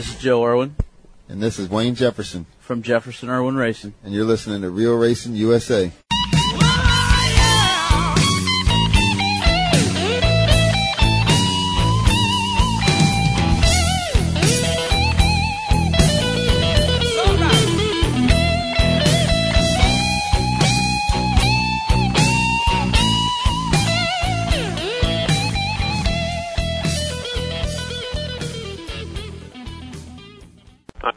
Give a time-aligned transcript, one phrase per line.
[0.00, 0.76] This is Joe Irwin
[1.28, 3.92] And this is Wayne Jefferson, from Jefferson Irwin Racing.
[4.02, 5.92] and you're listening to Real Racing USA.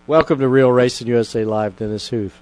[0.05, 2.41] Welcome to Real Racing USA Live, Dennis Huth.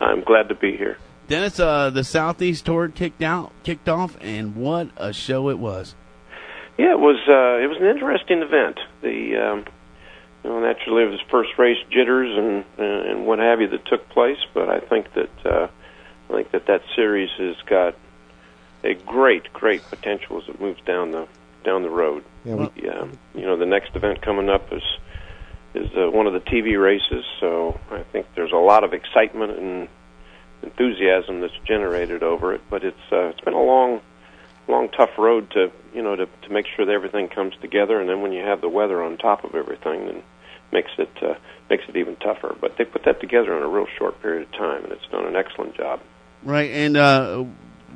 [0.00, 0.96] I'm glad to be here.
[1.28, 5.94] Dennis, uh, the Southeast Tour kicked out, kicked off, and what a show it was.
[6.78, 8.80] Yeah, it was uh, it was an interesting event.
[9.02, 9.64] The um,
[10.42, 13.84] you know naturally it was first race jitters and uh, and what have you that
[13.84, 15.68] took place, but I think that uh,
[16.30, 17.94] I think that that series has got
[18.82, 21.28] a great great potential as it moves down the
[21.64, 22.24] down the road.
[22.46, 24.82] Yeah, we, Yeah, you know the next event coming up is
[25.74, 29.58] is uh, one of the TV races, so I think there's a lot of excitement
[29.58, 29.88] and
[30.62, 32.60] enthusiasm that's generated over it.
[32.68, 34.00] But it's uh, it's been a long,
[34.68, 38.08] long, tough road to you know to to make sure that everything comes together, and
[38.08, 40.22] then when you have the weather on top of everything, then
[40.72, 41.34] makes it uh,
[41.68, 42.56] makes it even tougher.
[42.60, 45.26] But they put that together in a real short period of time, and it's done
[45.26, 46.00] an excellent job.
[46.42, 47.44] Right, and uh,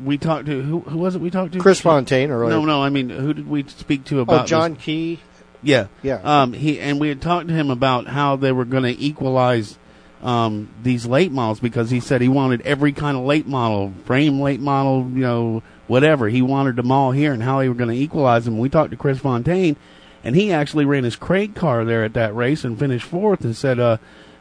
[0.05, 0.81] we talked to who?
[0.81, 1.21] Who was it?
[1.21, 2.51] We talked to Chris Fontaine earlier.
[2.51, 2.83] No, no.
[2.83, 4.83] I mean, who did we speak to about Oh, John this?
[4.85, 5.21] Key.
[5.65, 6.21] Yeah, Yeah.
[6.23, 9.79] Um, he and we had talked to him about how they were going to equalize
[10.23, 14.41] um, these late models because he said he wanted every kind of late model, frame
[14.41, 16.29] late model, you know, whatever.
[16.29, 18.59] He wanted them all here and how they were going to equalize them.
[18.59, 19.77] We talked to Chris Fontaine,
[20.23, 23.55] and he actually ran his crate car there at that race and finished fourth and
[23.55, 23.99] said uh,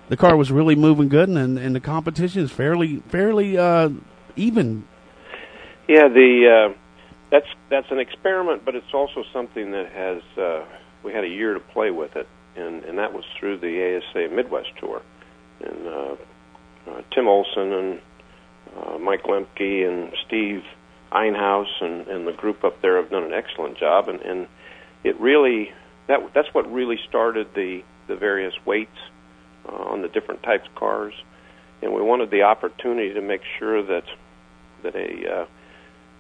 [0.07, 3.89] the car was really moving good and, and the competition is fairly fairly uh,
[4.35, 4.88] even.
[5.88, 6.77] Yeah, the uh,
[7.29, 10.66] that's that's an experiment, but it's also something that has uh,
[11.03, 14.33] we had a year to play with it, and and that was through the ASA
[14.33, 15.01] Midwest Tour,
[15.61, 16.15] and uh,
[16.89, 18.01] uh, Tim Olson and
[18.78, 20.63] uh, Mike Lemke and Steve
[21.11, 24.47] Einhaus and and the group up there have done an excellent job, and and
[25.03, 25.72] it really
[26.07, 28.97] that that's what really started the the various weights
[29.67, 31.13] uh, on the different types of cars,
[31.81, 34.05] and we wanted the opportunity to make sure that
[34.83, 35.45] that a uh,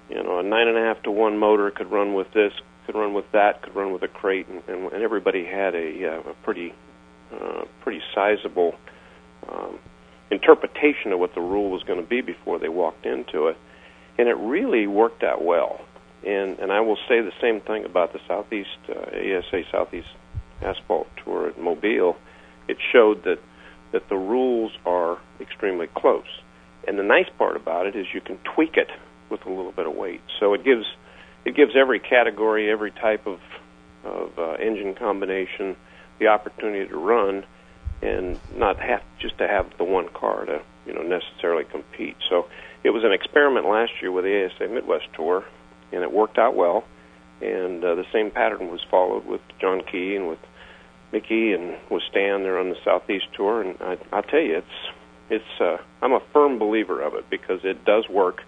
[0.09, 2.53] you know a nine and a half to one motor could run with this,
[2.85, 6.07] could run with that, could run with a crate, and, and, and everybody had a,
[6.07, 6.73] uh, a pretty
[7.33, 8.75] uh, pretty sizable
[9.49, 9.79] um,
[10.29, 13.57] interpretation of what the rule was going to be before they walked into it,
[14.17, 15.81] and it really worked out well.
[16.25, 20.07] And and I will say the same thing about the Southeast uh, ASA Southeast
[20.61, 22.15] Asphalt Tour at Mobile.
[22.67, 23.39] It showed that
[23.91, 26.25] that the rules are extremely close.
[26.87, 28.89] And the nice part about it is you can tweak it
[29.29, 30.21] with a little bit of weight.
[30.39, 30.85] So it gives
[31.45, 33.39] it gives every category, every type of
[34.03, 35.77] of uh, engine combination
[36.19, 37.45] the opportunity to run
[38.01, 42.17] and not have just to have the one car to you know necessarily compete.
[42.29, 42.47] So
[42.83, 45.45] it was an experiment last year with the ASA Midwest Tour,
[45.91, 46.83] and it worked out well.
[47.41, 50.39] And uh, the same pattern was followed with John Key and with
[51.11, 53.61] Mickey and with Stan there on the Southeast Tour.
[53.61, 54.93] And I, I tell you, it's
[55.29, 58.41] it's uh, I'm a firm believer of it because it does work,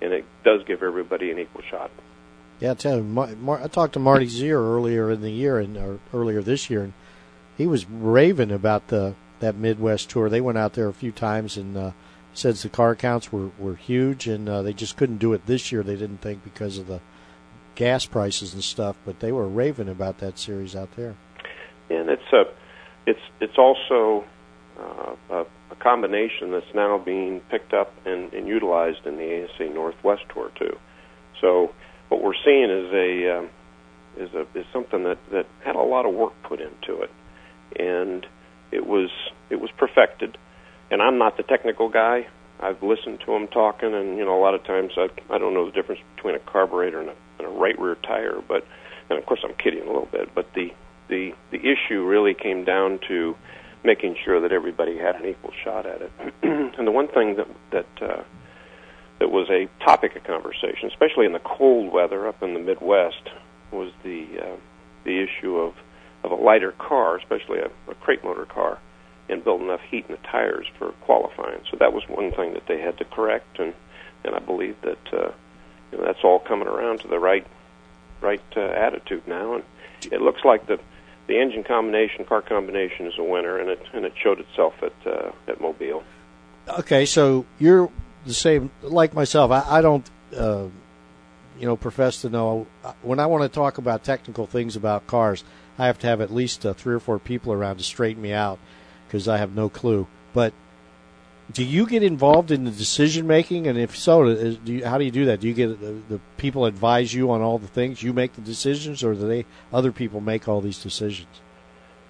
[0.00, 1.90] and it does give everybody an equal shot.
[2.60, 5.98] Yeah, you, Mar- Mar- I talked to Marty Zier earlier in the year and or
[6.12, 6.92] earlier this year, and
[7.56, 10.28] he was raving about the that Midwest tour.
[10.28, 11.90] They went out there a few times and uh,
[12.34, 15.72] says the car counts were were huge, and uh, they just couldn't do it this
[15.72, 15.82] year.
[15.82, 17.00] They didn't think because of the
[17.74, 21.16] gas prices and stuff, but they were raving about that series out there.
[21.88, 22.44] and it's a
[23.06, 24.24] it's it's also
[24.78, 29.70] uh, a, a combination that's now being picked up and, and utilized in the ASA
[29.70, 30.76] Northwest Tour too.
[31.40, 31.72] So
[32.10, 33.50] what we're seeing is a um,
[34.18, 37.10] is a is something that that had a lot of work put into it,
[37.78, 38.26] and
[38.70, 39.10] it was
[39.48, 40.36] it was perfected.
[40.90, 42.26] And I'm not the technical guy.
[42.58, 45.54] I've listened to them talking, and you know a lot of times I I don't
[45.54, 48.66] know the difference between a carburetor and a, and a right rear tire, but
[49.08, 50.72] and of course I'm kidding a little bit, but the
[51.08, 53.36] the the issue really came down to
[53.84, 56.12] making sure that everybody had an equal shot at it.
[56.42, 58.22] and the one thing that that uh,
[59.20, 63.28] that was a topic of conversation, especially in the cold weather up in the Midwest,
[63.70, 64.56] was the uh,
[65.04, 65.74] the issue of
[66.24, 68.78] of a lighter car, especially a, a crate motor car,
[69.28, 71.60] and build enough heat in the tires for qualifying.
[71.70, 73.74] So that was one thing that they had to correct, and
[74.24, 75.32] and I believe that uh,
[75.92, 77.46] you know, that's all coming around to the right
[78.22, 79.64] right uh, attitude now, and
[80.10, 80.80] it looks like the
[81.26, 84.94] the engine combination, car combination, is a winner, and it and it showed itself at
[85.06, 86.02] uh, at Mobile.
[86.68, 87.90] Okay, so you're
[88.26, 89.50] the same like myself.
[89.50, 90.66] I, I don't, uh,
[91.58, 92.66] you know, profess to know.
[92.84, 95.44] uh, When I want to talk about technical things about cars,
[95.78, 98.32] I have to have at least uh, three or four people around to straighten me
[98.32, 98.58] out
[99.06, 100.06] because I have no clue.
[100.32, 100.52] But
[101.52, 103.66] do you get involved in the decision making?
[103.66, 105.40] And if so, is- do you, how do you do that?
[105.40, 108.02] Do you get the, the people advise you on all the things?
[108.02, 111.40] You make the decisions, or do they other people make all these decisions?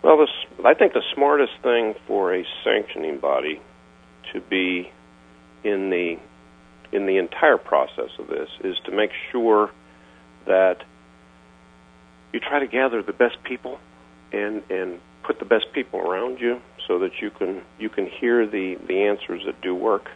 [0.03, 0.31] Well, this,
[0.65, 3.61] I think the smartest thing for a sanctioning body
[4.33, 4.91] to be
[5.65, 6.17] in the
[6.93, 9.71] in the entire process of this is to make sure
[10.47, 10.83] that
[12.33, 13.79] you try to gather the best people
[14.33, 18.47] and and put the best people around you so that you can you can hear
[18.47, 20.11] the the answers that do work.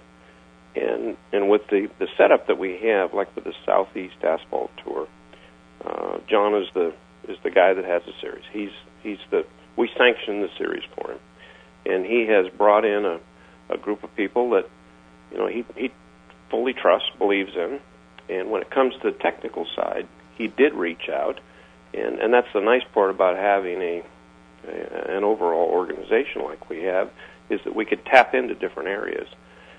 [0.75, 5.06] And and with the the setup that we have like with the southeast asphalt tour
[5.85, 6.94] uh, John is the
[7.29, 8.44] is the guy that has the series.
[8.52, 8.70] He's
[9.02, 9.44] he's the
[9.76, 11.19] we sanction the series for him.
[11.87, 13.20] And he has brought in a
[13.73, 14.69] a group of people that
[15.34, 15.92] you know he he
[16.50, 17.81] fully trusts believes in
[18.31, 20.08] and when it comes to the technical side
[20.38, 21.40] he did reach out
[21.92, 24.02] and and that's the nice part about having a,
[24.66, 27.10] a an overall organization like we have
[27.50, 29.28] is that we could tap into different areas,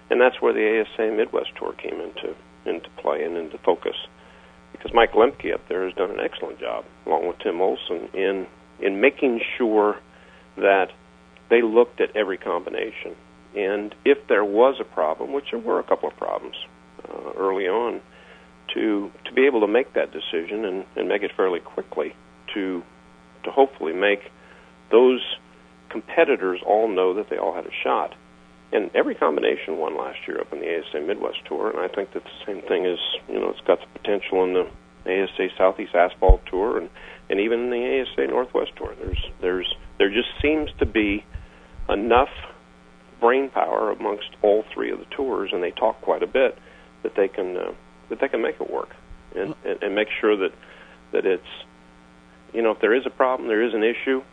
[0.10, 2.36] and that's where the ASA Midwest Tour came into
[2.66, 3.96] into play and into focus,
[4.72, 8.48] because Mike Lemke up there has done an excellent job along with Tim Olson in
[8.80, 9.98] in making sure
[10.57, 10.92] that
[11.50, 13.16] they looked at every combination,
[13.56, 16.56] and if there was a problem, which there were a couple of problems
[17.07, 18.02] uh, early on,
[18.74, 22.13] to to be able to make that decision and, and make it fairly quickly
[22.54, 22.84] to
[23.44, 24.19] to hopefully make
[24.92, 25.22] those
[25.90, 28.13] competitors all know that they all had a shot.
[28.74, 32.12] And every combination won last year up in the ASA Midwest Tour, and I think
[32.13, 33.00] that the same thing is
[33.30, 34.68] you know it's got the potential in the
[35.06, 36.90] ASA Southeast Asphalt Tour and
[37.30, 38.96] and even in the ASA Northwest Tour.
[39.00, 41.24] There's there's there just seems to be
[41.88, 42.30] enough
[43.20, 46.58] brain power amongst all three of the tours, and they talk quite a bit
[47.04, 47.72] that they can uh,
[48.10, 48.90] that they can make it work
[49.36, 50.54] and, and, and make sure that
[51.12, 51.48] that it's
[52.54, 54.24] you know if there is a problem, there is an issue,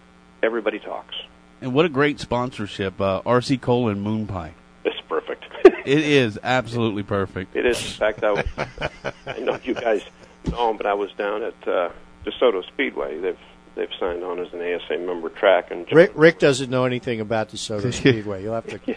[0.43, 1.14] everybody talks.
[1.61, 4.55] And what a great sponsorship, uh, RC Cola and Moon Pie.
[4.84, 5.44] It's perfect.
[5.84, 7.56] It is absolutely perfect.
[7.56, 7.76] it is.
[7.79, 8.46] In fact, I was,
[9.26, 10.05] I know you guys
[10.50, 11.90] know but I was down at uh,
[12.25, 13.19] DeSoto Speedway.
[13.19, 13.38] They've
[13.74, 17.50] they've signed on as an ASA member track, and Rick, Rick doesn't know anything about
[17.50, 18.42] DeSoto Speedway.
[18.42, 18.96] You'll have to.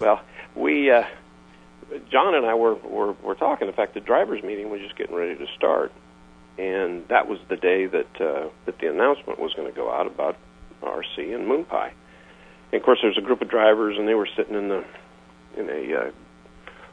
[0.00, 0.20] well,
[0.54, 1.04] we uh,
[2.10, 3.68] John and I were, were were talking.
[3.68, 5.92] In fact, the drivers' meeting was just getting ready to start,
[6.58, 10.06] and that was the day that uh, that the announcement was going to go out
[10.06, 10.36] about
[10.82, 11.92] RC and Moon Pie.
[12.72, 14.84] And of course, there's a group of drivers, and they were sitting in the
[15.56, 16.10] in a uh,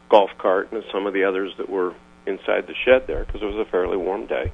[0.09, 1.93] golf cart, and some of the others that were
[2.25, 4.51] inside the shed there because it was a fairly warm day.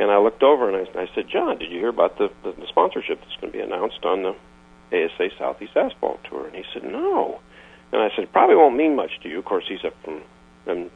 [0.00, 2.52] And I looked over and I, I said, John, did you hear about the, the,
[2.52, 4.34] the sponsorship that's going to be announced on the
[4.96, 6.46] ASA Southeast Asphalt Tour?
[6.46, 7.40] And he said, No.
[7.92, 9.38] And I said, it probably won't mean much to you.
[9.38, 10.22] Of course, he's up from,
[10.68, 10.90] um,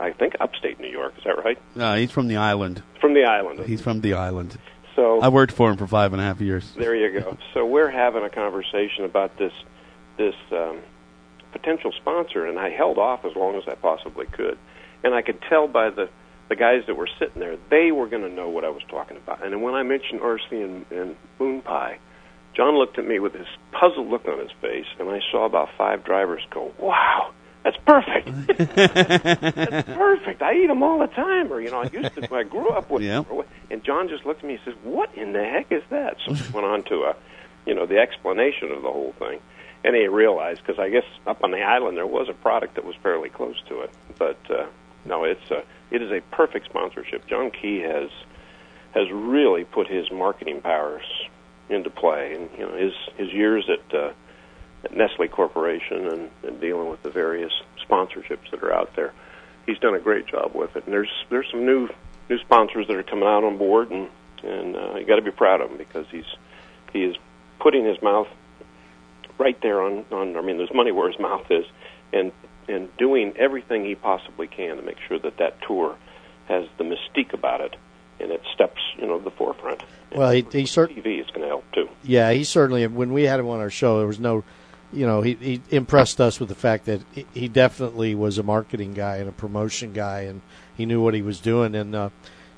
[0.00, 1.14] I think, upstate New York.
[1.18, 1.58] Is that right?
[1.76, 2.82] Uh, he's from the island.
[3.00, 3.66] From the island.
[3.66, 4.56] He's from the island.
[4.94, 6.72] So I worked for him for five and a half years.
[6.76, 7.36] there you go.
[7.52, 9.52] So we're having a conversation about this
[10.16, 10.80] this um,
[11.52, 14.56] potential sponsor, and I held off as long as I possibly could.
[15.04, 16.08] And I could tell by the
[16.48, 19.16] the guys that were sitting there, they were going to know what I was talking
[19.16, 19.44] about.
[19.44, 21.98] And when I mentioned RC and, and Moon Pie,
[22.54, 25.68] John looked at me with this puzzled look on his face, and I saw about
[25.76, 27.32] five drivers go, "Wow,
[27.62, 28.30] that's perfect!
[28.74, 30.40] that's perfect!
[30.40, 32.34] I eat them all the time." Or you know, I used to.
[32.34, 33.02] I grew up with.
[33.02, 33.26] Them.
[33.70, 36.32] And John just looked at me and says, "What in the heck is that?" So
[36.32, 37.16] we went on to a,
[37.66, 39.38] you know, the explanation of the whole thing,
[39.84, 42.86] and he realized because I guess up on the island there was a product that
[42.86, 44.64] was fairly close to it, but uh,
[45.06, 47.26] no, it's a, it is a perfect sponsorship.
[47.26, 48.10] John Key has
[48.94, 51.04] has really put his marketing powers
[51.68, 54.12] into play, and you know his his years at, uh,
[54.84, 57.52] at Nestle Corporation and, and dealing with the various
[57.88, 59.12] sponsorships that are out there.
[59.66, 61.88] He's done a great job with it, and there's there's some new
[62.28, 64.08] new sponsors that are coming out on board, and
[64.42, 66.36] and uh, you got to be proud of him because he's
[66.92, 67.16] he is
[67.60, 68.28] putting his mouth
[69.38, 70.36] right there on on.
[70.36, 71.64] I mean, there's money where his mouth is,
[72.12, 72.32] and
[72.68, 75.96] and doing everything he possibly can to make sure that that tour
[76.48, 77.76] has the mystique about it,
[78.20, 79.82] and it steps you know to the forefront.
[80.10, 81.88] And Well, he- he cert- TV is going to help too.
[82.04, 82.86] Yeah, he certainly.
[82.86, 84.44] When we had him on our show, there was no,
[84.92, 88.42] you know, he, he impressed us with the fact that he- he definitely was a
[88.42, 90.40] marketing guy and a promotion guy, and
[90.76, 91.74] he knew what he was doing.
[91.74, 92.10] And uh,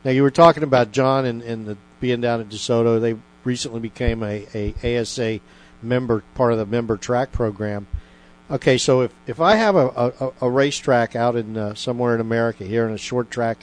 [0.04, 3.00] now you were talking about John and, and the, being down at DeSoto.
[3.00, 5.40] They recently became a, a ASA
[5.82, 7.86] member, part of the member track program.
[8.50, 12.20] Okay, so if, if I have a, a, a racetrack out in uh, somewhere in
[12.20, 13.58] America here in a short track,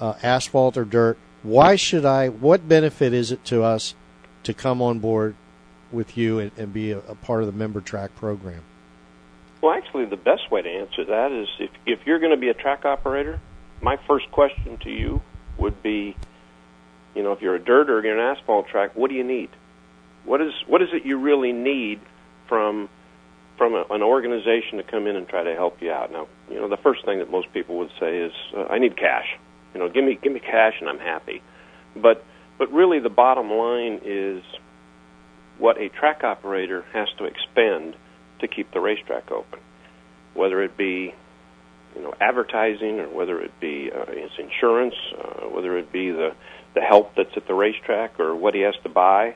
[0.00, 2.28] uh, asphalt or dirt, why should I?
[2.28, 3.94] What benefit is it to us
[4.44, 5.34] to come on board
[5.90, 8.62] with you and, and be a, a part of the member track program?
[9.60, 12.48] Well, actually, the best way to answer that is if if you're going to be
[12.48, 13.40] a track operator,
[13.80, 15.22] my first question to you
[15.58, 16.16] would be,
[17.14, 19.50] you know, if you're a dirt or you're an asphalt track, what do you need?
[20.24, 22.00] What is what is it you really need
[22.48, 22.88] from
[23.58, 26.12] from a, an organization to come in and try to help you out?
[26.12, 28.96] Now, you know, the first thing that most people would say is, uh, I need
[28.96, 29.26] cash.
[29.74, 31.42] You know, give me give me cash and I'm happy.
[31.94, 32.24] But
[32.58, 34.42] but really, the bottom line is
[35.58, 37.96] what a track operator has to expend
[38.40, 39.60] to keep the racetrack open,
[40.34, 41.14] whether it be
[41.94, 46.34] you know advertising or whether it be uh, his insurance, uh, whether it be the
[46.74, 49.34] the help that's at the racetrack or what he has to buy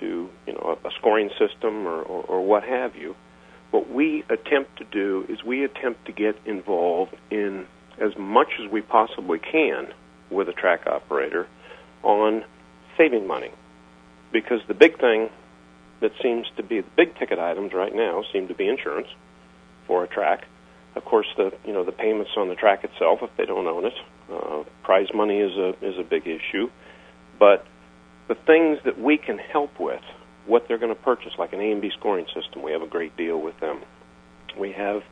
[0.00, 3.14] to you know a, a scoring system or, or, or what have you.
[3.70, 7.66] What we attempt to do is we attempt to get involved in
[8.00, 9.88] as much as we possibly can
[10.30, 11.46] with a track operator
[12.02, 12.44] on
[12.96, 13.50] saving money.
[14.32, 15.30] Because the big thing
[16.00, 19.08] that seems to be the big ticket items right now seem to be insurance
[19.86, 20.44] for a track.
[20.94, 23.86] Of course, the you know the payments on the track itself if they don't own
[23.86, 23.94] it.
[24.32, 26.70] Uh, prize money is a is a big issue,
[27.38, 27.66] but
[28.28, 30.02] the things that we can help with,
[30.48, 33.40] what they're going to purchase, like an AMB scoring system, we have a great deal
[33.40, 33.82] with them.
[34.58, 35.02] We have,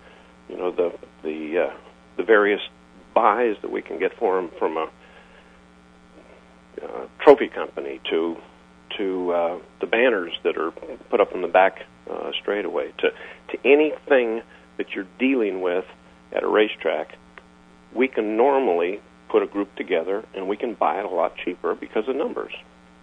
[0.48, 1.74] you know, the the uh,
[2.16, 2.60] the various
[3.14, 4.90] buys that we can get for them from a
[6.82, 8.36] uh, trophy company to
[8.96, 10.70] to uh, the banners that are
[11.10, 13.10] put up in the back uh, straightaway to
[13.50, 14.42] to anything
[14.78, 15.84] that you're dealing with
[16.32, 17.16] at a racetrack,
[17.94, 21.74] we can normally put a group together and we can buy it a lot cheaper
[21.74, 22.52] because of numbers.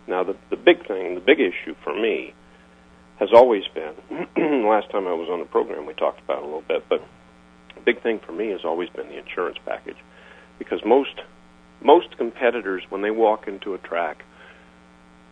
[0.08, 2.34] Now, the the big thing, the big issue for me,
[3.20, 3.94] has always been.
[4.68, 7.02] last time I was on the program, we talked about it a little bit, but
[7.76, 9.98] the big thing for me has always been the insurance package,
[10.60, 11.22] because most
[11.82, 14.24] most competitors, when they walk into a track,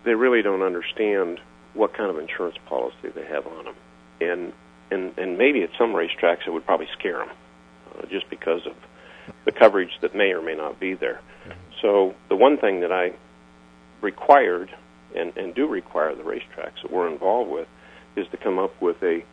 [0.03, 1.39] they really don't understand
[1.73, 3.75] what kind of insurance policy they have on them,
[4.19, 4.53] and
[4.91, 7.29] and and maybe at some racetracks it would probably scare them,
[7.97, 8.75] uh, just because of
[9.45, 11.21] the coverage that may or may not be there.
[11.81, 13.13] So the one thing that I
[14.01, 14.69] required
[15.15, 17.67] and, and do require the racetracks that we're involved with
[18.15, 19.23] is to come up with a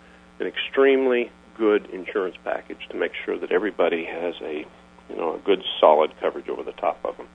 [0.40, 4.64] an extremely good insurance package to make sure that everybody has a
[5.08, 7.26] you know a good solid coverage over the top of them.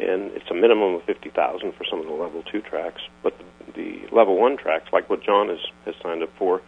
[0.00, 3.36] And it's a minimum of fifty thousand for some of the level two tracks, but
[3.38, 6.62] the, the level one tracks, like what John has has signed up for,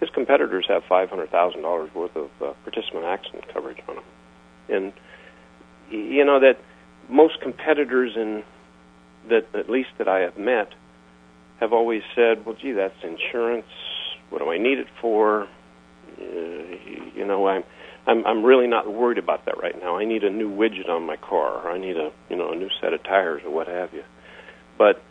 [0.00, 4.04] his competitors have five hundred thousand dollars worth of uh, participant accident coverage on them.
[4.68, 4.92] And
[5.90, 6.58] you know that
[7.08, 8.42] most competitors in
[9.28, 10.72] that at least that I have met
[11.60, 13.66] have always said, "Well, gee, that's insurance.
[14.30, 15.48] What do I need it for?"
[16.18, 16.24] Uh,
[17.14, 17.64] you know, I'm
[18.06, 19.96] I'm I'm really not worried about that right now.
[19.96, 22.56] I need a new widget on my car, or I need a you know a
[22.56, 24.04] new set of tires, or what have you.
[24.76, 25.02] But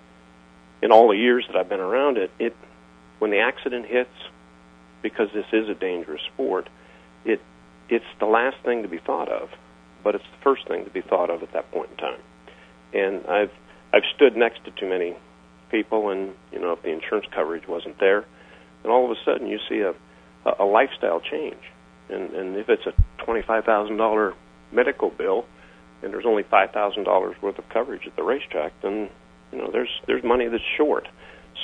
[0.81, 2.55] in all the years that I've been around it, it
[3.19, 4.13] when the accident hits,
[5.01, 6.69] because this is a dangerous sport,
[7.25, 7.41] it
[7.89, 9.49] it's the last thing to be thought of,
[10.03, 12.19] but it's the first thing to be thought of at that point in time.
[12.93, 13.51] And I've
[13.93, 15.15] I've stood next to too many
[15.69, 18.25] people, and you know, if the insurance coverage wasn't there,
[18.81, 19.93] then all of a sudden you see a
[20.45, 21.61] a, lifestyle change.
[22.09, 24.33] And and if it's a twenty five thousand dollar
[24.71, 25.45] medical bill,
[26.01, 29.09] and there's only five thousand dollars worth of coverage at the racetrack, then
[29.51, 31.07] you know there's there's money that's short.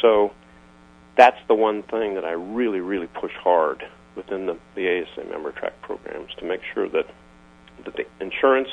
[0.01, 0.31] So
[1.17, 3.83] that's the one thing that I really really push hard
[4.15, 7.07] within the, the ASA member track programs to make sure that
[7.86, 8.69] that the insurance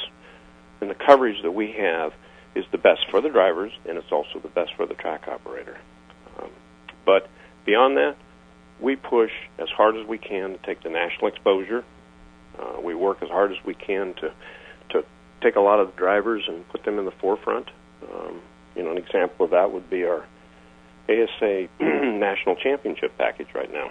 [0.81, 2.13] and the coverage that we have
[2.57, 5.77] is the best for the drivers, and it's also the best for the track operator.
[6.41, 6.51] Um,
[7.05, 7.29] but
[7.67, 8.17] beyond that,
[8.81, 11.85] we push as hard as we can to take the national exposure.
[12.59, 14.33] Uh, we work as hard as we can to
[14.91, 15.05] to
[15.43, 17.71] take a lot of the drivers and put them in the forefront.
[18.11, 18.41] Um,
[18.75, 20.25] you know, an example of that would be our
[21.09, 23.91] ASA National Championship package right now.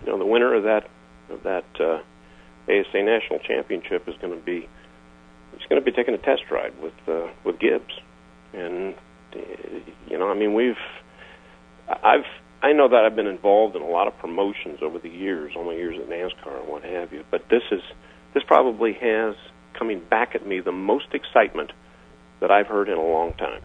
[0.00, 0.88] You know, the winner of that
[1.28, 2.00] of that uh,
[2.68, 4.68] ASA National Championship is going to be
[5.60, 7.92] he's going to be taking a test ride with uh, with Gibbs,
[8.52, 8.94] and
[9.34, 9.38] uh,
[10.08, 10.74] you know, I mean, we've
[11.88, 12.24] I've
[12.62, 15.64] I know that I've been involved in a lot of promotions over the years, all
[15.64, 17.24] my years at NASCAR and what have you.
[17.30, 17.82] But this is
[18.34, 19.34] this probably has
[19.78, 21.72] coming back at me the most excitement
[22.40, 23.62] that I've heard in a long time,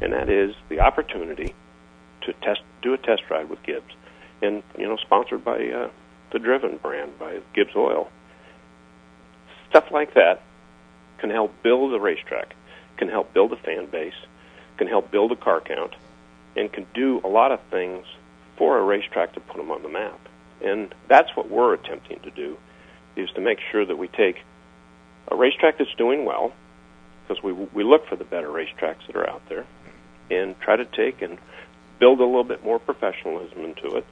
[0.00, 1.54] and that is the opportunity
[2.22, 3.94] to test do a test ride with Gibbs,
[4.42, 5.90] and you know, sponsored by uh,
[6.32, 8.10] the Driven brand by Gibbs Oil.
[9.70, 10.42] Stuff like that
[11.20, 12.54] can help build a racetrack,
[12.96, 14.14] can help build a fan base,
[14.78, 15.94] can help build a car count,
[16.56, 18.04] and can do a lot of things
[18.56, 20.18] for a racetrack to put them on the map.
[20.62, 22.58] And that's what we're attempting to do,
[23.16, 24.36] is to make sure that we take
[25.28, 26.52] a racetrack that's doing well,
[27.22, 29.64] because we we look for the better racetracks that are out there,
[30.30, 31.38] and try to take and
[31.98, 34.06] build a little bit more professionalism into it.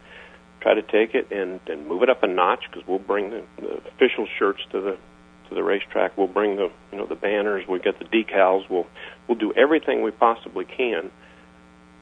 [0.61, 3.43] Try to take it and, and move it up a notch because we'll bring the,
[3.57, 4.97] the official shirts to the
[5.49, 6.17] to the racetrack.
[6.17, 7.65] We'll bring the you know the banners.
[7.69, 8.69] We'll get the decals.
[8.69, 8.87] We'll
[9.27, 11.11] we'll do everything we possibly can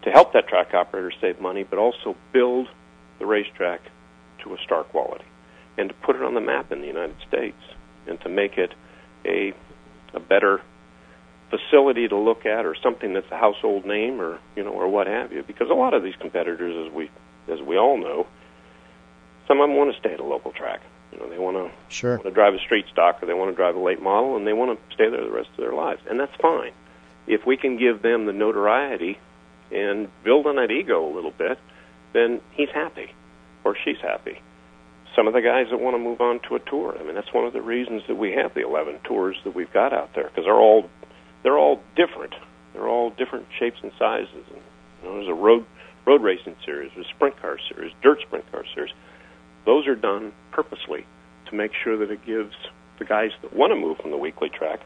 [0.03, 2.69] to help that track operator save money, but also build
[3.19, 3.81] the racetrack
[4.45, 5.25] to a star quality
[5.79, 7.61] and to put it on the map in the United States
[8.07, 8.73] and to make it
[9.25, 9.53] a
[10.15, 10.61] a better
[11.51, 15.07] facility to look at or something that's a household name or you know or what
[15.07, 17.11] have you because a lot of these competitors as we
[17.53, 18.27] as we all know
[19.47, 20.81] some of them want to stay at a local track
[21.17, 22.13] you know they want to Sure.
[22.17, 24.47] want to drive a street stock or they want to drive a late model and
[24.47, 26.73] they want to stay there the rest of their lives and that's fine
[27.27, 29.19] if we can give them the notoriety
[29.73, 31.59] and build on that ego a little bit
[32.13, 33.13] then he's happy
[33.65, 34.41] or she's happy
[35.17, 36.95] some of the guys that want to move on to a tour.
[37.01, 39.73] I mean, that's one of the reasons that we have the 11 tours that we've
[39.73, 40.91] got out there because they're all
[41.43, 42.35] they're all different.
[42.75, 44.45] They're all different shapes and sizes.
[44.53, 44.61] And,
[45.03, 45.65] you know, there's a road
[46.07, 48.93] road racing series, there's a sprint car series, dirt sprint car series.
[49.67, 51.05] Those are done purposely
[51.51, 52.55] to make sure that it gives
[52.99, 54.81] the guys that want to move from the weekly track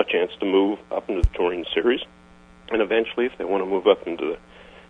[0.00, 2.00] a chance to move up into the touring series,
[2.70, 4.38] and eventually, if they want to move up into the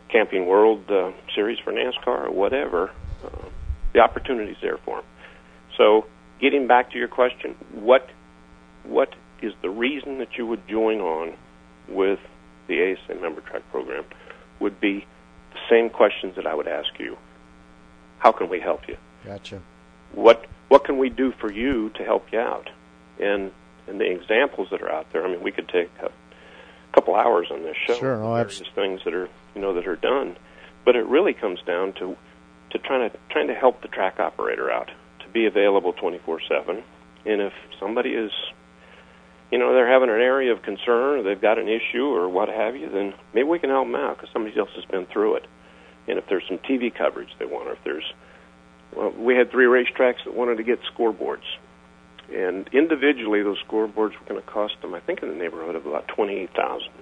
[0.08, 2.90] Camping World uh, Series for NASCAR or whatever,
[3.24, 3.48] uh,
[3.92, 5.04] the opportunity's there for them.
[5.76, 6.06] So,
[6.40, 8.08] getting back to your question, what
[8.84, 11.34] what is the reason that you would join on
[11.88, 12.18] with
[12.68, 14.04] the ASA member track program?
[14.60, 15.06] Would be
[15.52, 17.16] the same questions that I would ask you.
[18.22, 18.96] How can we help you?
[19.24, 19.60] Gotcha.
[20.12, 22.70] What what can we do for you to help you out?
[23.18, 23.50] And
[23.88, 25.26] and the examples that are out there.
[25.26, 26.08] I mean, we could take a
[26.94, 27.94] couple hours on this show.
[27.94, 30.36] Sure, oh, on various things that are you know that are done,
[30.84, 32.16] but it really comes down to
[32.70, 36.80] to trying to trying to help the track operator out to be available 24/7.
[37.26, 38.30] And if somebody is
[39.50, 42.48] you know they're having an area of concern or they've got an issue or what
[42.48, 45.34] have you, then maybe we can help them out because somebody else has been through
[45.34, 45.46] it.
[46.08, 48.12] And if there's some TV coverage they want, or if there's
[48.94, 51.44] well, we had three racetracks that wanted to get scoreboards,
[52.34, 55.86] and individually those scoreboards were going to cost them, I think, in the neighborhood of
[55.86, 56.92] about twenty-eight thousand.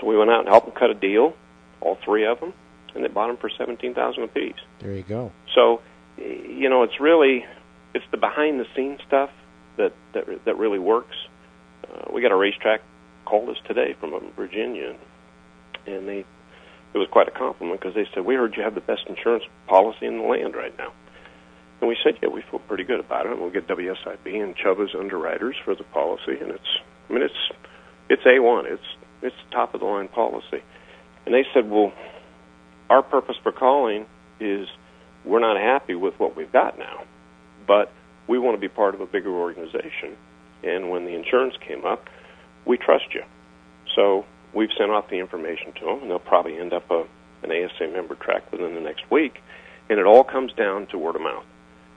[0.00, 1.34] So we went out and helped them cut a deal,
[1.80, 2.52] all three of them,
[2.94, 4.56] and they bought them for seventeen thousand apiece.
[4.80, 5.32] There you go.
[5.54, 5.82] So,
[6.16, 7.44] you know, it's really
[7.94, 9.30] it's the behind-the-scenes stuff
[9.76, 11.16] that that that really works.
[11.92, 12.80] Uh, we got a racetrack
[13.24, 14.96] called us today from um, Virginia,
[15.86, 16.24] and they
[16.94, 19.44] it was quite a compliment because they said we heard you have the best insurance
[19.66, 20.92] policy in the land right now.
[21.80, 23.36] And we said, yeah, we feel pretty good about it.
[23.38, 26.78] We'll get WSIB and Chubb as underwriters for the policy, and it's,
[27.10, 27.58] I mean, it's,
[28.08, 28.66] it's a one.
[28.66, 28.82] It's,
[29.20, 30.62] it's top of the line policy.
[31.26, 31.92] And they said, well,
[32.88, 34.06] our purpose for calling
[34.38, 34.68] is
[35.24, 37.04] we're not happy with what we've got now,
[37.66, 37.90] but
[38.28, 40.16] we want to be part of a bigger organization.
[40.62, 42.04] And when the insurance came up,
[42.64, 43.22] we trust you.
[43.96, 47.04] So we've sent off the information to them, and they'll probably end up a,
[47.42, 49.42] an ASA member track within the next week.
[49.88, 51.44] And it all comes down to word of mouth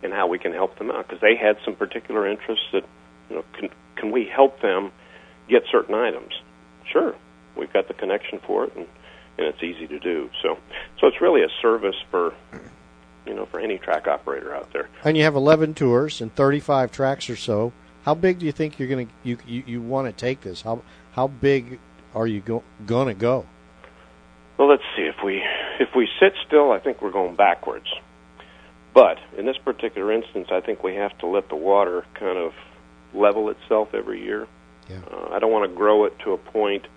[0.04, 2.84] and how we can help them out because they had some particular interests that,
[3.30, 4.92] you know, can, can we help them
[5.50, 6.34] get certain items?
[6.92, 7.16] Sure,
[7.56, 8.88] we've got the connection for it, and,
[9.38, 10.30] and it's easy to do.
[10.42, 10.58] So,
[11.00, 12.34] so it's really a service for,
[13.26, 14.90] you know, for any track operator out there.
[15.04, 17.74] And you have 11 tours and 35 tracks or so.
[18.04, 20.62] How big do you think you're going to you you, you want to take this?
[20.62, 21.80] How how big
[22.16, 23.46] are you go, going to go?
[24.58, 25.04] Well, let's see.
[25.04, 25.44] If we
[25.80, 27.88] if we sit still, I think we're going backwards.
[28.94, 32.54] But in this particular instance, I think we have to let the water kind of
[33.14, 34.48] level itself every year.
[34.90, 35.02] Yeah.
[35.12, 36.88] Uh, I don't want to grow it to a point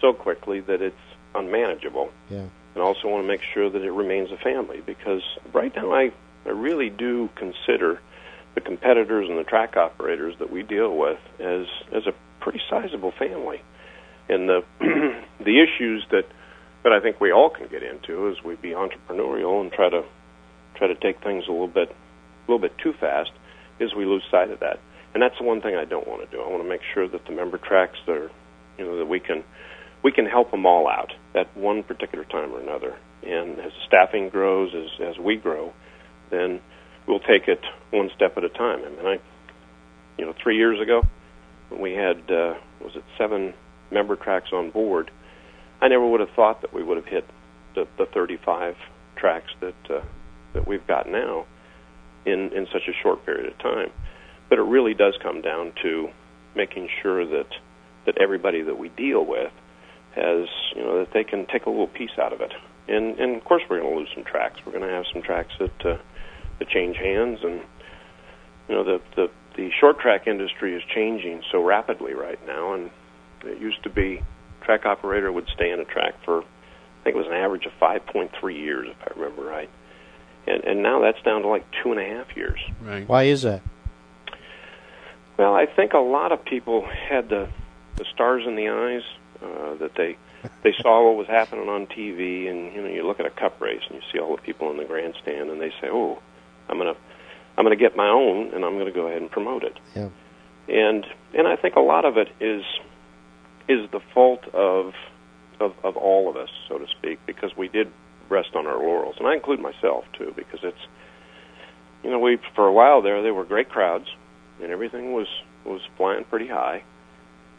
[0.00, 0.96] so quickly that it's
[1.34, 2.10] unmanageable.
[2.30, 2.46] Yeah.
[2.74, 6.10] And also want to make sure that it remains a family because right now I,
[6.46, 8.00] I really do consider
[8.54, 13.12] the competitors and the track operators that we deal with as as a pretty sizable
[13.12, 13.60] family.
[14.32, 14.64] And the
[15.44, 16.24] the issues that
[16.82, 20.04] that I think we all can get into is we be entrepreneurial and try to
[20.74, 23.30] try to take things a little bit a little bit too fast
[23.78, 24.78] is we lose sight of that.
[25.14, 26.42] And that's the one thing I don't want to do.
[26.42, 28.30] I want to make sure that the member tracks that are
[28.78, 29.44] you know that we can
[30.02, 32.96] we can help them all out at one particular time or another.
[33.22, 35.72] And as staffing grows, as as we grow,
[36.30, 36.60] then
[37.06, 38.80] we'll take it one step at a time.
[38.84, 39.20] I mean, I,
[40.18, 41.02] you know, three years ago
[41.68, 43.54] when we had uh, was it seven
[43.92, 45.10] member tracks on board,
[45.80, 47.24] I never would have thought that we would have hit
[47.74, 48.76] the, the 35
[49.16, 50.02] tracks that uh,
[50.54, 51.46] that we've got now
[52.24, 53.90] in in such a short period of time.
[54.48, 56.10] But it really does come down to
[56.54, 57.48] making sure that
[58.06, 59.52] that everybody that we deal with
[60.14, 62.52] has you know that they can take a little piece out of it.
[62.88, 64.60] And and of course we're going to lose some tracks.
[64.64, 65.98] We're going to have some tracks that uh,
[66.58, 67.60] that change hands, and
[68.68, 72.74] you know the the the short track industry is changing so rapidly right now.
[72.74, 72.90] And
[73.44, 74.22] it used to be
[74.62, 77.72] track operator would stay in a track for I think it was an average of
[77.80, 79.70] 5.3 years if I remember right.
[80.46, 82.60] And and now that's down to like two and a half years.
[82.80, 83.08] Right.
[83.08, 83.62] Why is that?
[85.36, 87.48] Well, I think a lot of people had the
[87.96, 89.02] the stars in the eyes
[89.42, 90.16] uh, that they
[90.62, 93.60] they saw what was happening on TV, and you know, you look at a cup
[93.60, 96.20] race and you see all the people in the grandstand, and they say, "Oh,
[96.68, 96.96] I'm gonna
[97.56, 100.08] I'm gonna get my own, and I'm gonna go ahead and promote it." Yeah.
[100.68, 102.64] And and I think a lot of it is
[103.68, 104.92] is the fault of
[105.60, 107.88] of, of all of us, so to speak, because we did
[108.28, 110.86] rest on our laurels, and I include myself too, because it's
[112.02, 114.06] you know we for a while there they were great crowds,
[114.60, 115.28] and everything was
[115.64, 116.82] was flying pretty high,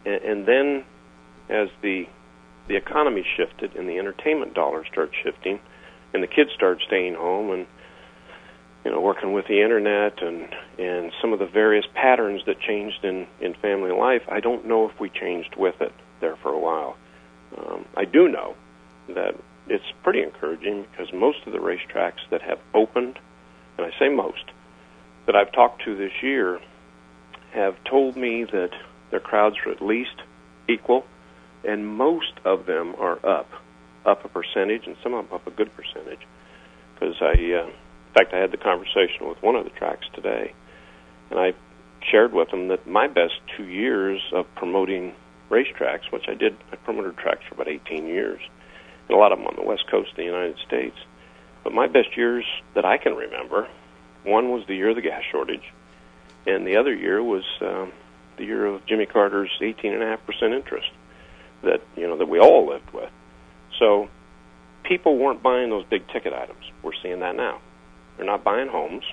[0.06, 0.86] and, and then
[1.50, 2.06] as the
[2.68, 5.60] the economy shifted and the entertainment dollars started shifting,
[6.14, 7.68] and the kids started staying home and
[8.84, 13.04] you know working with the internet and and some of the various patterns that changed
[13.04, 14.24] in in family life.
[14.30, 16.98] I don't know if we changed with it there for a while.
[17.58, 18.56] Um, I do know
[19.10, 19.36] that
[19.68, 23.20] it's pretty encouraging because most of the racetracks that have opened,
[23.78, 24.44] and I say most,
[25.26, 26.60] that I've talked to this year
[27.54, 28.72] have told me that
[29.12, 30.22] their crowds are at least
[30.68, 31.06] equal,
[31.64, 33.50] and most of them are up,
[34.06, 36.26] up a percentage, and some of them up a good percentage.
[36.94, 37.70] Because I, uh,
[38.14, 40.54] fact, I had the conversation with one of the tracks today,
[41.30, 41.54] and I
[42.12, 45.14] shared with them that my best two years of promoting
[45.50, 48.42] racetracks, which I did, I promoted tracks for about 18 years,
[49.08, 50.98] and a lot of them on the west coast of the United States.
[51.64, 52.46] But my best years
[52.76, 53.68] that I can remember,
[54.24, 55.72] one was the year of the gas shortage,
[56.46, 57.94] and the other year was um,
[58.38, 60.90] the year of Jimmy Carter's 18.5% interest
[61.64, 63.10] that you know that we all lived with.
[63.80, 64.10] So
[64.84, 66.66] people weren't buying those big ticket items.
[66.82, 67.62] We're seeing that now.
[68.18, 69.04] They're not buying homes.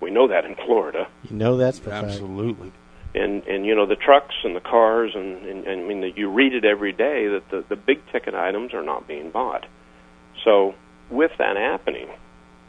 [0.00, 1.08] We know that in Florida.
[1.24, 2.08] You know that's for fact.
[2.08, 2.72] Absolutely.
[3.14, 6.30] And and you know the trucks and the cars and, and, and I mean you
[6.30, 9.66] read it every day that the the big ticket items are not being bought.
[10.44, 10.74] So
[11.10, 12.08] with that happening,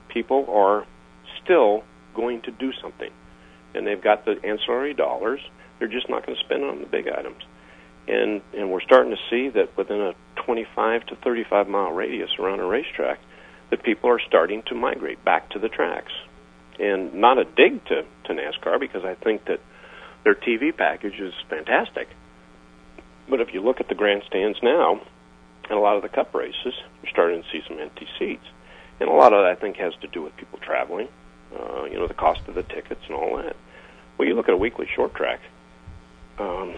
[0.10, 0.86] people are
[1.43, 1.84] still
[2.15, 3.12] going to do something,
[3.76, 5.41] and they've got the ancillary dollars.
[5.80, 7.43] They're just not going to spend it on the big items
[8.08, 12.60] and and we're starting to see that within a 25 to 35 mile radius around
[12.60, 13.19] a racetrack,
[13.69, 16.12] that people are starting to migrate back to the tracks,
[16.80, 19.60] and not a dig to to NASCAR because I think that
[20.23, 22.08] their TV package is fantastic.
[23.30, 25.01] But if you look at the grandstands now,
[25.69, 28.45] and a lot of the Cup races, you're starting to see some empty seats,
[28.99, 31.08] and a lot of that I think has to do with people traveling,
[31.58, 33.56] uh, you know, the cost of the tickets and all that.
[34.17, 35.39] Well, you look at a weekly short track.
[36.39, 36.75] Um,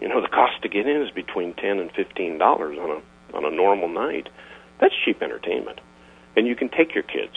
[0.00, 3.36] you know, the cost to get in is between ten and fifteen dollars on a
[3.36, 4.28] on a normal night.
[4.80, 5.80] That's cheap entertainment,
[6.38, 7.34] and you can take your kids.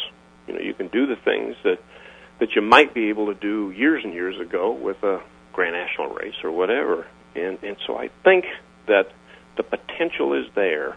[0.47, 1.79] You know, you can do the things that
[2.39, 5.21] that you might be able to do years and years ago with a
[5.53, 7.07] Grand National race or whatever.
[7.35, 8.45] And and so I think
[8.87, 9.11] that
[9.57, 10.95] the potential is there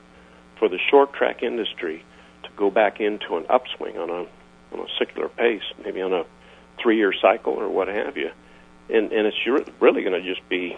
[0.59, 2.05] for the short track industry
[2.43, 4.27] to go back into an upswing on a
[4.75, 6.25] on a secular pace, maybe on a
[6.83, 8.31] three year cycle or what have you.
[8.91, 10.77] And and it's really going to just be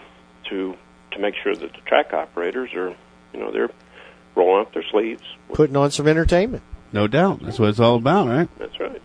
[0.49, 0.77] to
[1.11, 2.95] to make sure that the track operators are,
[3.33, 3.71] you know, they're
[4.33, 6.63] rolling up their sleeves, Putting on some entertainment.
[6.91, 7.41] No doubt.
[7.41, 8.49] That's what it's all about, right?
[8.57, 9.01] That's right.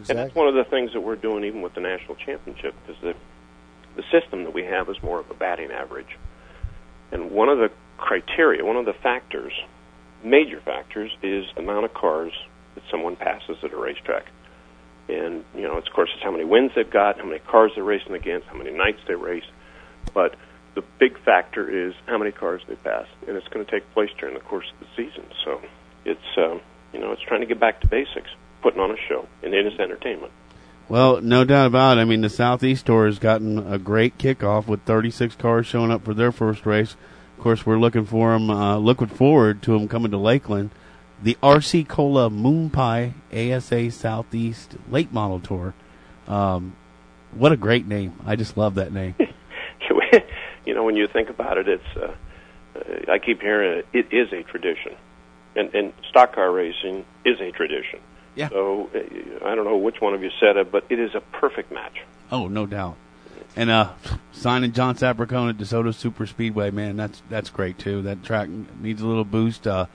[0.00, 0.04] Exactly.
[0.08, 3.00] And that's one of the things that we're doing even with the national championship because
[3.02, 3.14] the
[3.96, 6.16] the system that we have is more of a batting average.
[7.10, 9.52] And one of the criteria, one of the factors,
[10.22, 12.32] major factors, is the amount of cars
[12.76, 14.26] that someone passes at a racetrack.
[15.08, 17.72] And you know, it's, of course, it's how many wins they've got, how many cars
[17.74, 19.44] they're racing against, how many nights they race.
[20.14, 20.36] But
[20.74, 24.10] the big factor is how many cars they pass, and it's going to take place
[24.18, 25.24] during the course of the season.
[25.44, 25.60] So
[26.04, 26.60] it's um,
[26.92, 28.30] you know it's trying to get back to basics,
[28.62, 30.32] putting on a show, and it is entertainment.
[30.88, 32.00] Well, no doubt about it.
[32.00, 36.04] I mean, the Southeast Tour has gotten a great kickoff with 36 cars showing up
[36.04, 36.96] for their first race.
[37.38, 40.70] Of course, we're looking for them, uh, looking forward to them coming to Lakeland.
[41.22, 45.74] The RC Cola Moon Pie ASA Southeast Late Model Tour.
[46.26, 46.74] Um,
[47.32, 48.18] what a great name!
[48.26, 49.14] I just love that name.
[50.66, 52.14] you know, when you think about it, it's uh,
[52.74, 53.86] uh, I keep hearing it.
[53.92, 54.96] It is a tradition,
[55.56, 58.00] and and stock car racing is a tradition.
[58.34, 58.48] Yeah.
[58.48, 61.20] So uh, I don't know which one of you said it, but it is a
[61.20, 62.02] perfect match.
[62.30, 62.96] Oh, no doubt.
[63.56, 63.92] And uh,
[64.32, 68.02] signing John Sapricone at DeSoto Super Speedway, man, that's that's great too.
[68.02, 69.66] That track needs a little boost.
[69.66, 69.86] Uh,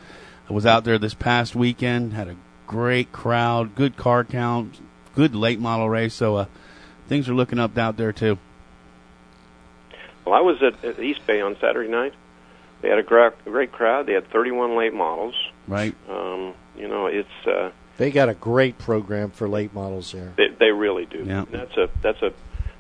[0.49, 2.35] I was out there this past weekend, had a
[2.67, 4.79] great crowd, good car count,
[5.15, 6.13] good late model race.
[6.13, 6.45] So uh,
[7.07, 8.37] things are looking up out there too.
[10.25, 12.13] Well, I was at, at East Bay on Saturday night.
[12.85, 14.05] They had a gra- great crowd.
[14.05, 15.33] They had 31 late models.
[15.67, 15.95] Right.
[16.07, 20.33] Um, you know, it's uh, They got a great program for late models there.
[20.37, 21.23] they, they really do.
[21.25, 21.39] Yeah.
[21.39, 22.31] And that's a that's a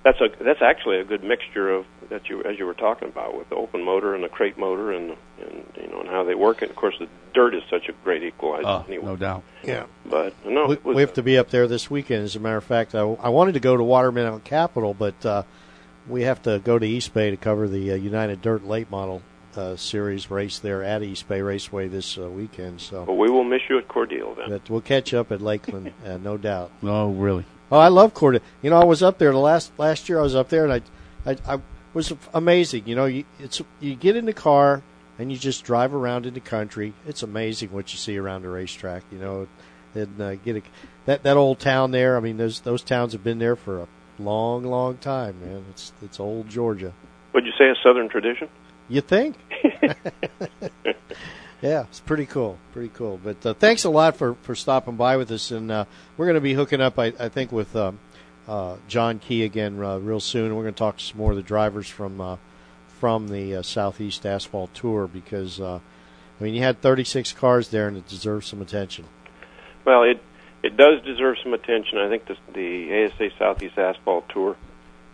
[0.03, 3.35] that's a that's actually a good mixture of that you as you were talking about
[3.35, 6.35] with the open motor and the crate motor and and you know and how they
[6.35, 6.61] work.
[6.61, 9.05] And of course, the dirt is such a great equalizer Oh, anyway.
[9.07, 9.41] no doubt.
[9.63, 9.85] Yeah.
[10.05, 12.25] But no, We, was we have to be up there this weekend.
[12.25, 15.41] As a matter of fact, I, I wanted to go to Watermelon Capital, but uh,
[16.07, 19.23] we have to go to East Bay to cover the uh, United Dirt Late Model
[19.57, 22.81] uh, Series race there at East Bay Raceway this uh, weekend.
[22.81, 24.49] So But we will miss you at Cordele then.
[24.49, 26.71] but we'll catch up at Lakeland, uh, no doubt.
[26.83, 27.45] Oh, really?
[27.71, 28.41] Oh, I love Cordele.
[28.61, 30.19] You know, I was up there the last last year.
[30.19, 30.83] I was up there, and
[31.25, 31.61] I, I, I
[31.93, 32.83] was amazing.
[32.85, 34.83] You know, you, it's you get in the car
[35.17, 36.93] and you just drive around in the country.
[37.07, 39.03] It's amazing what you see around the racetrack.
[39.11, 39.47] You know,
[39.95, 40.61] and uh, get a,
[41.05, 42.17] that that old town there.
[42.17, 43.87] I mean, those those towns have been there for a
[44.19, 45.65] long, long time, man.
[45.71, 46.93] It's it's old Georgia.
[47.33, 48.47] Would you say a Southern tradition?
[48.87, 49.35] You think?
[51.61, 53.19] yeah, it's pretty cool, pretty cool.
[53.23, 55.85] But uh, thanks a lot for, for stopping by with us, and uh,
[56.17, 57.99] we're going to be hooking up, I, I think, with um,
[58.47, 60.55] uh, John Key again uh, real soon.
[60.55, 62.37] We're going to talk to some more of the drivers from uh,
[62.99, 65.79] from the uh, Southeast Asphalt Tour because uh,
[66.39, 69.05] I mean you had 36 cars there, and it deserves some attention.
[69.85, 70.21] Well, it
[70.63, 71.97] it does deserve some attention.
[71.97, 74.55] I think the, the ASA Southeast Asphalt Tour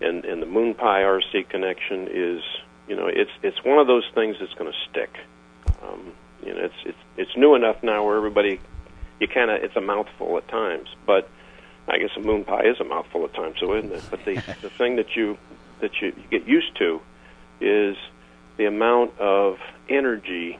[0.01, 2.41] and and the Moon Pie RC connection is
[2.91, 5.15] you know it's it's one of those things that's going to stick.
[5.81, 6.11] Um,
[6.45, 8.59] you know, it's it's it's new enough now where everybody
[9.21, 11.29] you kind of it's a mouthful at times, but
[11.87, 14.03] I guess a moon pie is a mouthful at times, so isn't it?
[14.11, 15.37] But the the thing that you
[15.79, 16.99] that you, you get used to
[17.61, 17.95] is
[18.57, 20.59] the amount of energy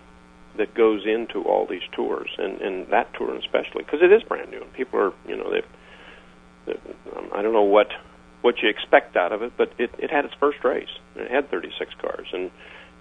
[0.56, 4.50] that goes into all these tours, and and that tour especially because it is brand
[4.52, 4.62] new.
[4.62, 6.74] and People are you know they,
[7.14, 7.90] um, I don't know what
[8.42, 11.50] what you expect out of it, but it it had its first race it had
[11.50, 12.52] 36 cars, and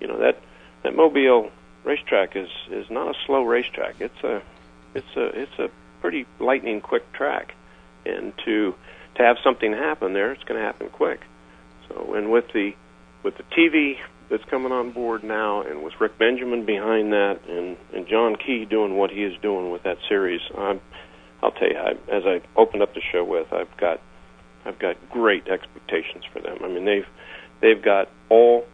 [0.00, 0.40] you know that
[0.82, 1.50] that Mobile
[1.84, 3.96] racetrack is is not a slow racetrack.
[4.00, 4.42] It's a
[4.94, 5.68] it's a it's a
[6.00, 7.54] pretty lightning quick track,
[8.04, 8.74] and to
[9.16, 11.20] to have something happen there, it's going to happen quick.
[11.88, 12.72] So, and with the
[13.22, 13.96] with the TV
[14.30, 18.64] that's coming on board now, and with Rick Benjamin behind that, and and John Key
[18.64, 20.80] doing what he is doing with that series, I'm,
[21.42, 24.00] I'll tell you, I, as I opened up the show with, I've got
[24.64, 26.58] I've got great expectations for them.
[26.62, 27.06] I mean, they've
[27.60, 28.66] they've got all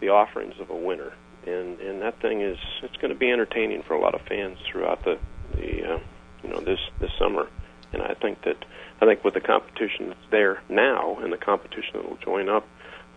[0.00, 1.12] the offerings of a winner,
[1.46, 4.58] and and that thing is it's going to be entertaining for a lot of fans
[4.70, 5.18] throughout the
[5.54, 5.98] the uh,
[6.42, 7.48] you know this this summer.
[7.92, 8.64] And I think that
[9.00, 12.66] I think with the competition that's there now and the competition that will join up,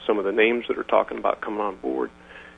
[0.05, 2.12] some of the names that are talking about coming on board,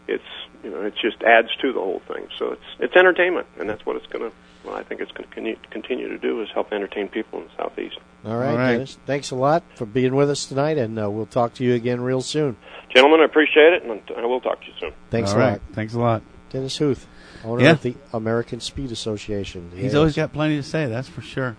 [0.08, 0.24] it's
[0.63, 2.28] you know it just adds to the whole thing.
[2.38, 4.36] So it's it's entertainment, and that's what it's going to.
[4.63, 7.52] Well, I think it's going to continue to do is help entertain people in the
[7.58, 7.97] southeast.
[8.26, 8.71] All right, All right.
[8.74, 8.97] Dennis.
[9.08, 12.02] Thanks a lot for being with us tonight, and uh, we'll talk to you again
[12.02, 12.56] real soon.
[12.93, 14.91] Gentlemen, I appreciate it, and I will talk to you soon.
[15.10, 15.52] Thanks All a right.
[15.54, 16.21] lot, Thanks a lot.
[16.52, 17.08] Dennis Huth,
[17.43, 17.71] owner Yeah.
[17.71, 19.71] of the American Speed Association.
[19.74, 19.95] He's Yes.
[19.95, 21.56] always got plenty to say, that's for sure.